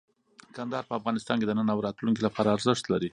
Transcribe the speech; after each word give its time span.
کندهار 0.55 0.83
په 0.89 0.97
افغانستان 0.99 1.35
کې 1.37 1.47
د 1.47 1.51
نن 1.59 1.67
او 1.73 1.79
راتلونکي 1.87 2.21
لپاره 2.27 2.53
ارزښت 2.55 2.85
لري. 2.93 3.09